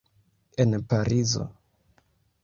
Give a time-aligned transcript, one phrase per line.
[0.63, 1.45] En Parizo.